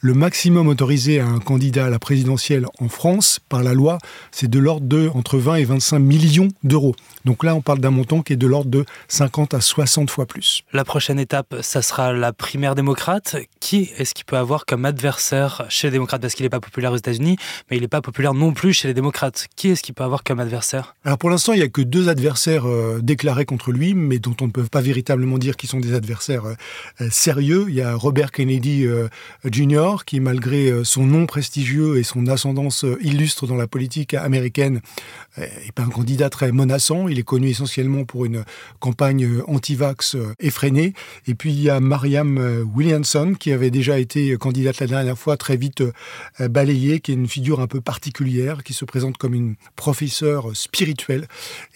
Le 0.00 0.12
maximum 0.12 0.68
autorisé 0.68 1.20
à 1.20 1.26
un 1.26 1.38
candidat 1.38 1.86
à 1.86 1.90
la 1.90 1.98
présidentielle 1.98 2.66
en 2.80 2.88
France, 2.88 3.40
par 3.48 3.62
la 3.62 3.72
loi, 3.72 3.96
c'est 4.30 4.48
de 4.48 4.58
l'ordre 4.58 4.86
de 4.86 5.10
entre 5.14 5.38
20 5.38 5.56
et 5.56 5.64
25 5.64 5.98
millions 5.98 6.48
d'euros. 6.62 6.94
Donc 7.26 7.42
là, 7.42 7.56
on 7.56 7.60
parle 7.60 7.80
d'un 7.80 7.90
montant 7.90 8.22
qui 8.22 8.34
est 8.34 8.36
de 8.36 8.46
l'ordre 8.46 8.70
de 8.70 8.84
50 9.08 9.52
à 9.52 9.60
60 9.60 10.10
fois 10.10 10.26
plus. 10.26 10.62
La 10.72 10.84
prochaine 10.84 11.18
étape, 11.18 11.56
ça 11.60 11.82
sera 11.82 12.12
la 12.12 12.32
primaire 12.32 12.76
démocrate. 12.76 13.36
Qui 13.58 13.90
est-ce 13.98 14.14
qu'il 14.14 14.24
peut 14.24 14.36
avoir 14.36 14.64
comme 14.64 14.84
adversaire 14.84 15.66
chez 15.68 15.88
les 15.88 15.90
démocrates? 15.90 16.22
Parce 16.22 16.34
qu'il 16.34 16.44
n'est 16.44 16.50
pas 16.50 16.60
populaire 16.60 16.92
aux 16.92 16.96
États-Unis, 16.96 17.36
mais 17.68 17.78
il 17.78 17.80
n'est 17.80 17.88
pas 17.88 18.00
populaire 18.00 18.32
non 18.32 18.52
plus 18.52 18.72
chez 18.72 18.86
les 18.86 18.94
démocrates. 18.94 19.48
Qui 19.56 19.70
est-ce 19.70 19.82
qu'il 19.82 19.92
peut 19.92 20.04
avoir 20.04 20.22
comme 20.22 20.38
adversaire? 20.38 20.94
Alors 21.04 21.18
pour 21.18 21.28
l'instant, 21.28 21.52
il 21.52 21.56
n'y 21.56 21.64
a 21.64 21.68
que 21.68 21.82
deux 21.82 22.08
adversaires 22.08 22.68
euh, 22.68 23.00
déclarés 23.02 23.44
contre 23.44 23.72
lui, 23.72 23.94
mais 23.94 24.20
dont 24.20 24.36
on 24.40 24.46
ne 24.46 24.52
peut 24.52 24.62
pas 24.62 24.80
véritablement 24.80 25.38
dire 25.38 25.56
qu'ils 25.56 25.68
sont 25.68 25.80
des 25.80 25.94
adversaires 25.94 26.44
euh, 26.44 26.54
euh, 27.00 27.08
sérieux. 27.10 27.66
Il 27.68 27.74
y 27.74 27.82
a 27.82 27.96
Robert 27.96 28.30
Kennedy 28.30 28.86
Jr., 29.44 30.04
qui 30.06 30.20
malgré 30.20 30.84
son 30.84 31.04
nom 31.06 31.26
prestigieux 31.26 31.98
et 31.98 32.04
son 32.04 32.28
ascendance 32.28 32.84
illustre 33.00 33.48
dans 33.48 33.56
la 33.56 33.66
politique 33.66 34.14
américaine, 34.14 34.80
n'est 35.38 35.72
pas 35.74 35.82
un 35.82 35.88
candidat 35.88 36.30
très 36.30 36.52
menaçant. 36.52 37.08
Il 37.08 37.15
est 37.18 37.24
connu 37.24 37.48
essentiellement 37.48 38.04
pour 38.04 38.24
une 38.24 38.44
campagne 38.78 39.40
anti-vax 39.46 40.16
effrénée. 40.38 40.92
Et 41.26 41.34
puis 41.34 41.52
il 41.52 41.60
y 41.60 41.70
a 41.70 41.80
Mariam 41.80 42.64
Williamson, 42.74 43.34
qui 43.38 43.52
avait 43.52 43.70
déjà 43.70 43.98
été 43.98 44.36
candidate 44.36 44.78
la 44.80 44.86
dernière 44.86 45.18
fois, 45.18 45.36
très 45.36 45.56
vite 45.56 45.82
balayée, 46.38 47.00
qui 47.00 47.12
est 47.12 47.14
une 47.14 47.28
figure 47.28 47.60
un 47.60 47.66
peu 47.66 47.80
particulière, 47.80 48.62
qui 48.62 48.72
se 48.72 48.84
présente 48.84 49.16
comme 49.16 49.34
une 49.34 49.56
professeure 49.74 50.56
spirituelle 50.56 51.26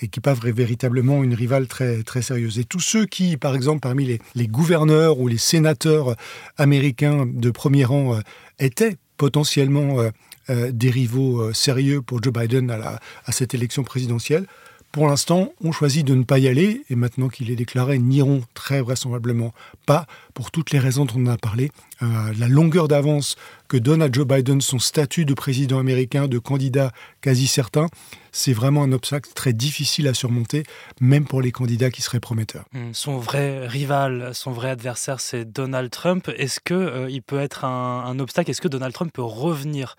et 0.00 0.09
qui 0.09 0.20
pas 0.20 0.35
véritablement 0.35 1.25
une 1.25 1.35
rivale 1.35 1.66
très, 1.66 2.02
très 2.02 2.23
sérieuse. 2.23 2.59
Et 2.59 2.64
tous 2.64 2.80
ceux 2.80 3.06
qui, 3.06 3.37
par 3.37 3.54
exemple, 3.54 3.80
parmi 3.80 4.18
les, 4.35 4.49
gouverneurs 4.49 5.18
ou 5.18 5.28
les 5.28 5.38
sénateurs 5.38 6.16
américains 6.56 7.26
de 7.26 7.50
premier 7.50 7.85
rang 7.85 8.14
euh, 8.14 8.20
étaient 8.59 8.97
potentiellement 9.16 10.00
euh, 10.00 10.11
euh, 10.49 10.70
des 10.73 10.90
rivaux 10.90 11.52
sérieux 11.52 12.02
pour 12.02 12.23
Joe 12.23 12.32
Biden 12.32 12.70
à 12.70 13.32
cette 13.32 13.54
élection 13.54 13.85
présidentielle, 13.85 14.47
pour 14.92 15.06
l'instant, 15.06 15.52
on 15.62 15.70
choisit 15.70 16.04
de 16.04 16.14
ne 16.14 16.25
pas 16.25 16.38
y 16.38 16.49
aller, 16.49 16.82
et 16.90 16.97
maintenant 16.97 17.28
qu'il 17.28 17.50
est 17.50 17.56
déclaré, 17.56 17.99
n'iront 17.99 18.42
très 18.54 18.80
vraisemblablement 18.80 19.52
pas, 19.87 20.06
pour 20.35 20.50
toutes 20.50 20.73
les 20.73 20.80
raisons 20.80 21.04
dont 21.04 21.14
on 21.16 21.26
a 21.26 21.37
parlé. 21.37 21.70
Euh, 22.02 22.32
la 22.38 22.49
longueur 22.49 22.88
d'avance 22.88 23.37
que 23.68 23.76
donne 23.76 24.02
à 24.02 24.11
Joe 24.11 24.26
Biden 24.26 24.61
son 24.61 24.80
statut 24.80 25.25
de 25.25 25.35
président 25.35 25.78
américain, 25.78 26.26
de 26.26 26.38
candidat 26.38 26.90
quasi 27.20 27.47
certain, 27.47 27.87
c'est 28.32 28.52
vraiment 28.52 28.82
un 28.82 28.90
obstacle 28.90 29.30
très 29.32 29.52
difficile 29.52 30.09
à 30.09 30.14
surmonter, 30.14 30.64
même 31.00 31.25
pour 31.25 31.40
les 31.40 31.52
candidats 31.52 31.90
qui 31.90 32.02
seraient 32.02 32.20
prometteurs. 32.20 32.64
Hmm, 32.73 32.92
son 32.92 33.18
vrai 33.18 33.66
rival, 33.68 34.30
son 34.35 34.50
vrai 34.50 34.70
adversaire, 34.70 35.20
c'est 35.20 35.44
Donald 35.44 35.90
Trump. 35.90 36.28
Est-ce 36.37 36.59
que 36.59 36.75
euh, 36.75 37.11
il 37.11 37.23
peut 37.23 37.38
être 37.38 37.64
un 37.64 38.18
obstacle? 38.18 38.50
Est-ce 38.50 38.61
que 38.61 38.68
Donald 38.68 38.92
Trump 38.92 39.12
peut 39.12 39.23
revenir 39.23 39.97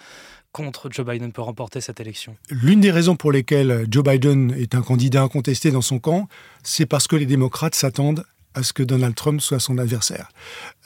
contre 0.51 0.89
Joe 0.91 1.05
Biden 1.05 1.31
peut 1.31 1.41
remporter 1.41 1.81
cette 1.81 1.99
élection 1.99 2.35
L'une 2.49 2.81
des 2.81 2.91
raisons 2.91 3.15
pour 3.15 3.31
lesquelles 3.31 3.85
Joe 3.89 4.03
Biden 4.03 4.51
est 4.51 4.75
un 4.75 4.81
candidat 4.81 5.21
incontesté 5.21 5.71
dans 5.71 5.81
son 5.81 5.99
camp, 5.99 6.27
c'est 6.63 6.85
parce 6.85 7.07
que 7.07 7.15
les 7.15 7.25
démocrates 7.25 7.75
s'attendent 7.75 8.25
à 8.53 8.63
ce 8.63 8.73
que 8.73 8.83
Donald 8.83 9.15
Trump 9.15 9.41
soit 9.41 9.59
son 9.59 9.77
adversaire. 9.77 10.29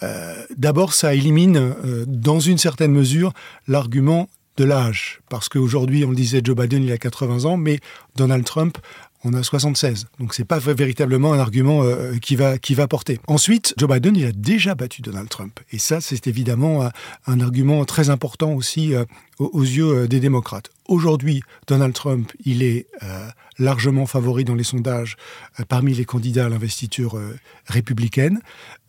Euh, 0.04 0.36
d'abord, 0.58 0.94
ça 0.94 1.14
élimine, 1.16 1.58
euh, 1.58 2.06
dans 2.08 2.40
une 2.40 2.58
certaine 2.58 2.92
mesure, 2.92 3.34
l'argument 3.68 4.30
de 4.58 4.64
l'âge. 4.64 5.22
Parce 5.36 5.50
qu'aujourd'hui, 5.50 6.06
on 6.06 6.10
le 6.10 6.15
disait, 6.15 6.42
Joe 6.44 6.56
Biden, 6.56 6.84
il 6.84 6.92
a 6.92 6.98
80 6.98 7.46
ans, 7.46 7.58
mais 7.58 7.80
Donald 8.15 8.46
Trump 8.46 8.77
on 9.25 9.34
a 9.34 9.44
76. 9.44 10.06
Donc 10.20 10.34
c'est 10.34 10.46
pas 10.46 10.60
véritablement 10.60 11.34
un 11.34 11.39
argument 11.39 11.84
euh, 11.84 12.15
qui, 12.22 12.36
va, 12.36 12.58
qui 12.58 12.75
va 12.75 12.88
porter. 12.88 13.20
Ensuite, 13.27 13.74
Joe 13.77 13.89
Biden, 13.89 14.15
il 14.15 14.25
a 14.25 14.32
déjà 14.32 14.75
battu 14.75 15.01
Donald 15.01 15.27
Trump. 15.30 15.60
Et 15.72 15.80
ça, 15.80 16.00
c'est 16.00 16.27
évidemment 16.27 16.88
un, 17.25 17.39
argument 17.39 17.84
très 17.86 18.10
important 18.10 18.54
aussi 18.54 18.94
euh, 18.94 19.04
aux, 19.39 19.63
yeux 19.63 20.04
euh, 20.04 20.08
des 20.08 20.20
démocrates. 20.20 20.70
Aujourd'hui, 20.88 21.42
Donald 21.68 21.94
Trump, 21.94 22.32
il 22.46 22.62
est 22.62 22.86
largement 23.58 24.06
favori 24.06 24.44
dans 24.44 24.54
les 24.54 24.63
sondages 24.63 25.18
parmi 25.68 25.96
les 25.96 26.06
candidats 26.06 26.46
à 26.46 26.50
l'investiture 26.50 27.20
républicaine, 27.65 28.39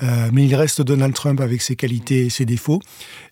mais 0.02 0.44
il 0.44 0.54
reste 0.54 0.82
Donald 0.82 1.14
Trump 1.14 1.40
avec 1.40 1.62
ses 1.62 1.74
qualités 1.74 2.26
et 2.26 2.28
ses 2.28 2.44
défauts. 2.44 2.82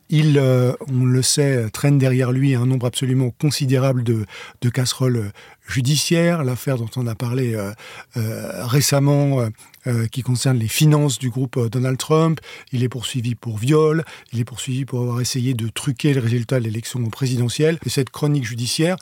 Il, 0.09 0.41
on 0.41 1.05
le 1.05 1.21
sait, 1.21 1.69
traîne 1.75 1.99
derrière 1.99 2.33
lui 2.33 2.55
un 2.55 2.65
nombre 2.65 2.87
absolument 3.05 3.31
considérable 3.39 4.03
de, 4.03 4.25
casseroles 4.71 5.31
judiciaire, 5.69 6.43
l'affaire 6.43 6.79
dont 6.79 6.89
on 6.97 7.07
a 7.07 7.15
parlé 7.15 7.55
euh, 7.55 7.71
euh, 8.17 8.65
récemment, 8.65 9.47
euh, 9.87 10.07
qui 10.07 10.23
concerne 10.23 10.59
les 10.59 10.69
finances 10.69 11.19
du 11.19 11.29
groupe 11.29 11.69
Donald 11.69 11.99
Trump. 11.99 12.41
Il 12.73 12.83
est 12.83 12.89
poursuivi 12.89 13.35
pour 13.35 13.59
viol, 13.59 14.05
il 14.33 14.41
est 14.41 14.45
poursuivi 14.45 14.87
pour 14.87 15.03
avoir 15.03 15.21
essayé 15.21 15.53
de 15.53 15.69
truquer 15.69 16.15
le 16.15 16.23
résultat 16.23 16.59
de 16.59 16.65
l'élection 16.65 17.05
présidentielle. 17.11 17.79
Et 17.85 17.91
cette 17.91 18.09
chronique 18.09 18.45
judiciaire, 18.45 18.97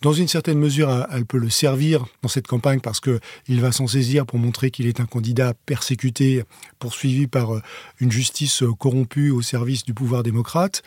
dans 0.00 0.14
une 0.14 0.28
certaine 0.28 0.58
mesure, 0.58 1.06
elle 1.12 1.26
peut 1.26 1.38
le 1.38 1.50
servir 1.50 2.06
dans 2.22 2.30
cette 2.30 2.46
campagne 2.46 2.80
parce 2.80 3.00
qu'il 3.00 3.60
va 3.60 3.72
s'en 3.72 3.86
saisir 3.86 4.24
pour 4.24 4.38
montrer 4.38 4.70
qu'il 4.70 4.86
est 4.86 5.00
un 5.00 5.06
candidat 5.06 5.52
persécuté, 5.66 6.44
poursuivi 6.78 7.26
par 7.26 7.60
une 8.00 8.10
justice 8.10 8.62
corrompue 8.78 9.30
au 9.30 9.42
service 9.42 9.84
du 9.84 9.92
pouvoir 9.92 10.22
démocrate 10.22 10.82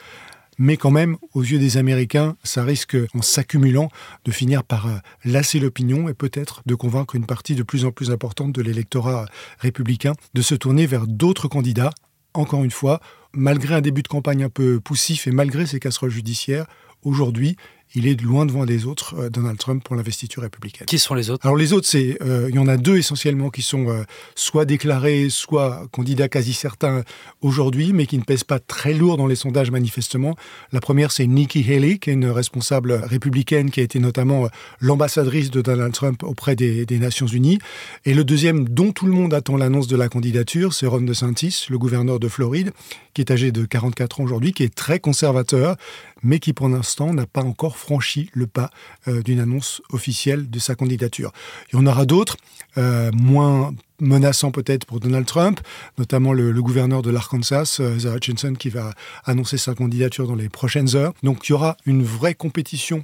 mais 0.58 0.78
quand 0.78 0.92
même, 0.92 1.18
aux 1.34 1.44
yeux 1.44 1.60
des 1.60 1.78
Américains, 1.78 2.36
ça 2.44 2.64
risque, 2.64 2.98
en 3.14 3.22
s'accumulant, 3.22 3.90
de 4.26 4.32
finir 4.32 4.64
par 4.64 4.88
euh, 4.88 4.98
lasser 5.24 5.60
l'opinion 5.60 6.10
et 6.10 6.14
peut-être 6.14 6.62
de 6.66 6.76
convaincre 6.76 7.16
une 7.16 7.26
partie 7.26 7.56
de 7.56 7.64
plus 7.64 7.86
en 7.86 7.92
plus 7.92 8.12
importante 8.12 8.54
de 8.54 8.62
l'électorat 8.62 9.26
républicain 9.60 10.14
de 10.34 10.42
se 10.42 10.56
tourner 10.56 10.86
vers 10.86 11.08
d'autres 11.08 11.48
candidats. 11.48 11.92
Encore 12.34 12.64
une 12.64 12.72
fois, 12.72 13.02
malgré 13.34 13.76
un 13.76 13.82
début 13.82 14.04
de 14.04 14.08
campagne 14.08 14.44
un 14.44 14.50
peu 14.50 14.80
poussif 14.80 15.28
et 15.28 15.32
malgré 15.32 15.66
ses 15.66 15.80
casseroles 15.80 16.12
judiciaires, 16.12 16.66
aujourd'hui, 17.04 17.56
il 17.96 18.08
est 18.08 18.20
loin 18.22 18.46
devant 18.46 18.66
des 18.66 18.86
autres, 18.86 19.16
euh, 19.18 19.30
Donald 19.30 19.58
Trump, 19.58 19.84
pour 19.84 19.96
l'investiture 19.96 20.44
républicaine. 20.44 20.86
Qui 20.86 21.00
sont 21.00 21.14
les 21.14 21.30
autres? 21.30 21.46
Alors 21.46 21.58
les 21.58 21.74
autres, 21.74 21.88
c'est 21.88 22.18
euh, 22.22 22.48
il 22.50 22.56
y 22.56 22.60
en 22.60 22.68
a 22.68 22.78
deux 22.78 22.98
essentiellement 22.98 23.50
qui 23.50 23.62
sont 23.62 23.90
euh, 23.90 24.04
soit 24.36 24.66
déclarés, 24.66 25.28
soit 25.30 25.88
candidats 25.92 26.28
quasi 26.28 26.54
certains 26.54 27.04
aujourd'hui, 27.42 27.94
mais 27.94 28.06
qui 28.06 28.18
ne 28.18 28.24
pèsent 28.24 28.44
pas 28.44 28.60
très 28.60 28.94
lourd 28.94 29.18
dans 29.18 29.28
les 29.28 29.36
sondages 29.36 29.72
manifestement. 29.72 30.36
La 30.72 30.82
première, 30.82 31.12
c'est 31.12 31.28
Nikki 31.28 31.66
Haley, 31.72 31.98
qui 31.98 32.10
est 32.10 32.14
une 32.14 32.30
responsable 32.30 32.94
républicaine 32.94 33.72
qui 33.72 33.80
a 33.80 33.84
été 33.84 34.00
notamment 34.00 34.48
l'ambassadrice 34.80 35.52
de 35.52 35.62
Donald 35.62 35.94
Trump 35.94 36.24
auprès 36.24 36.56
des, 36.56 36.86
des, 36.86 36.98
Nations 37.00 37.28
Unies. 37.28 37.60
Et 38.06 38.14
le 38.14 38.24
deuxième, 38.24 38.68
dont 38.68 38.92
tout 38.92 39.06
le 39.06 39.12
monde 39.12 39.34
attend 39.34 39.56
l'annonce 39.56 39.88
de 39.88 39.96
la 39.96 40.10
candidature, 40.10 40.74
c'est 40.74 40.88
Ron 40.88 41.02
DeSantis, 41.02 41.68
le 41.70 41.78
gouverneur 41.78 42.20
de 42.20 42.28
Floride, 42.28 42.72
qui 43.14 43.22
est 43.22 43.32
âgé 43.32 43.52
de 43.52 43.66
44 43.66 44.22
ans 44.22 44.24
aujourd'hui, 44.24 44.52
qui 44.52 44.64
est 44.64 44.74
très 44.74 45.00
conservateur, 45.00 45.76
mais 46.24 46.40
qui 46.40 46.54
pour 46.54 46.70
l'instant 46.70 47.14
n'a 47.14 47.26
pas 47.26 47.44
encore 47.44 47.78
franchi 47.78 48.30
le 48.34 48.48
pas 48.48 48.70
euh, 49.08 49.22
d'une 49.22 49.40
annonce 49.40 49.82
officielle 49.92 50.50
de 50.50 50.60
sa 50.60 50.76
candidature. 50.76 51.32
Il 51.72 51.78
y 51.78 51.80
en 51.80 51.86
aura 51.86 52.06
d'autres, 52.06 52.38
euh, 52.78 53.12
moins 53.12 53.74
menaçants 54.00 54.52
peut-être 54.52 54.86
pour 54.86 55.00
Donald 55.00 55.26
Trump, 55.26 55.60
notamment 55.98 56.34
le, 56.34 56.54
gouverneur 56.62 57.02
de 57.02 57.10
l'Arkansas, 57.10 57.78
euh, 57.80 58.16
Hutchinson, 58.16 58.54
qui 58.54 58.70
va 58.70 58.94
annoncer 59.26 59.58
sa 59.58 59.74
candidature 59.74 60.28
dans 60.28 60.36
les 60.36 60.50
prochaines 60.50 60.96
heures. 60.96 61.14
Donc 61.24 61.48
il 61.50 61.54
y 61.54 61.56
aura 61.56 61.76
une 61.88 62.04
vraie 62.04 62.36
compétition 62.36 63.04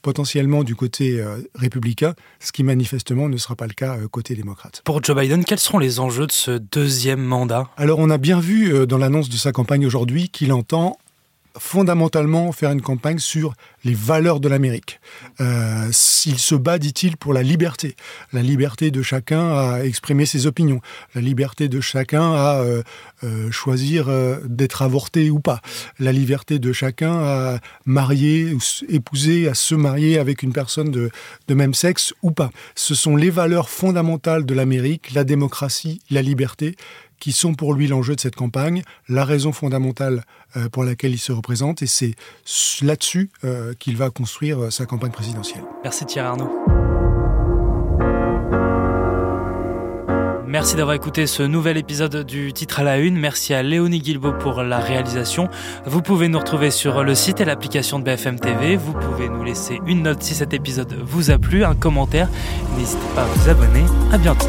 potentiellement 0.00 0.64
du 0.64 0.74
côté 0.74 1.20
euh, 1.20 1.36
républicain, 1.54 2.14
ce 2.40 2.50
qui 2.50 2.64
manifestement 2.64 3.28
ne 3.28 3.36
sera 3.36 3.54
pas 3.54 3.68
le 3.68 3.74
cas 3.74 3.96
côté 4.10 4.34
démocrate. 4.34 4.82
Pour 4.84 5.04
Joe 5.04 5.16
Biden, 5.16 5.44
quels 5.44 5.60
seront 5.60 5.78
les 5.78 6.00
enjeux 6.00 6.26
de 6.26 6.32
ce 6.32 6.50
deuxième 6.58 7.22
mandat? 7.22 7.68
Alors 7.76 8.00
on 8.00 8.10
a 8.10 8.18
bien 8.18 8.40
vu 8.40 8.86
dans 8.88 8.98
l'annonce 8.98 9.28
de 9.28 9.36
sa 9.36 9.52
campagne 9.52 9.86
aujourd'hui 9.86 10.28
qu'il 10.28 10.52
entend 10.52 10.98
fondamentalement 11.58 12.52
faire 12.52 12.70
une 12.70 12.82
campagne 12.82 13.18
sur 13.18 13.54
les 13.84 13.94
valeurs 13.94 14.40
de 14.40 14.48
l'Amérique. 14.48 15.00
Euh, 15.40 15.90
il 16.26 16.38
se 16.38 16.54
bat, 16.54 16.78
dit-il, 16.78 17.16
pour 17.16 17.32
la 17.32 17.42
liberté. 17.42 17.96
La 18.32 18.42
liberté 18.42 18.90
de 18.90 19.02
chacun 19.02 19.52
à 19.52 19.84
exprimer 19.84 20.26
ses 20.26 20.46
opinions. 20.46 20.80
La 21.14 21.20
liberté 21.20 21.68
de 21.68 21.80
chacun 21.80 22.32
à 22.32 22.60
euh, 22.60 22.82
euh, 23.24 23.50
choisir 23.50 24.08
d'être 24.44 24.82
avorté 24.82 25.30
ou 25.30 25.40
pas. 25.40 25.60
La 25.98 26.12
liberté 26.12 26.58
de 26.58 26.72
chacun 26.72 27.12
à 27.12 27.58
marier, 27.84 28.52
ou 28.54 28.60
épouser, 28.88 29.48
à 29.48 29.54
se 29.54 29.74
marier 29.74 30.18
avec 30.18 30.42
une 30.42 30.52
personne 30.52 30.90
de 30.90 31.10
même 31.54 31.74
sexe 31.74 32.14
ou 32.22 32.30
pas. 32.30 32.50
Ce 32.74 32.94
sont 32.94 33.16
les 33.16 33.30
valeurs 33.30 33.68
fondamentales 33.68 34.46
de 34.46 34.54
l'Amérique, 34.54 35.12
la 35.12 35.24
démocratie, 35.24 36.00
la 36.10 36.22
liberté, 36.22 36.76
qui 37.22 37.30
sont 37.30 37.54
pour 37.54 37.72
lui 37.72 37.86
l'enjeu 37.86 38.16
de 38.16 38.20
cette 38.20 38.34
campagne, 38.34 38.82
la 39.08 39.24
raison 39.24 39.52
fondamentale 39.52 40.24
euh, 40.56 40.68
pour 40.68 40.82
laquelle 40.82 41.12
il 41.12 41.20
se 41.20 41.30
représente, 41.30 41.80
et 41.80 41.86
c'est 41.86 42.16
là-dessus 42.82 43.30
euh, 43.44 43.74
qu'il 43.78 43.96
va 43.96 44.10
construire 44.10 44.64
euh, 44.64 44.70
sa 44.70 44.86
campagne 44.86 45.12
présidentielle. 45.12 45.62
Merci 45.84 46.04
Thierry 46.04 46.26
Arnaud. 46.26 46.50
Merci 50.48 50.74
d'avoir 50.74 50.96
écouté 50.96 51.28
ce 51.28 51.44
nouvel 51.44 51.76
épisode 51.76 52.26
du 52.26 52.52
titre 52.52 52.80
à 52.80 52.82
la 52.82 52.98
une. 52.98 53.16
Merci 53.16 53.54
à 53.54 53.62
Léonie 53.62 54.00
Guilbeault 54.00 54.38
pour 54.38 54.64
la 54.64 54.80
réalisation. 54.80 55.48
Vous 55.86 56.02
pouvez 56.02 56.26
nous 56.26 56.40
retrouver 56.40 56.72
sur 56.72 57.04
le 57.04 57.14
site 57.14 57.40
et 57.40 57.44
l'application 57.44 58.00
de 58.00 58.04
BFM 58.04 58.40
TV. 58.40 58.74
Vous 58.74 58.94
pouvez 58.94 59.28
nous 59.28 59.44
laisser 59.44 59.78
une 59.86 60.02
note 60.02 60.24
si 60.24 60.34
cet 60.34 60.54
épisode 60.54 60.92
vous 61.04 61.30
a 61.30 61.38
plu, 61.38 61.64
un 61.64 61.76
commentaire. 61.76 62.28
N'hésitez 62.76 62.98
pas 63.14 63.22
à 63.22 63.26
vous 63.26 63.48
abonner. 63.48 63.84
À 64.10 64.18
bientôt. 64.18 64.48